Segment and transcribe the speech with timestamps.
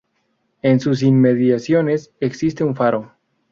[0.63, 3.11] En sus inmediaciones existe un faro.